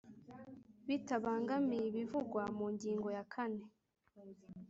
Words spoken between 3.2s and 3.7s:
kane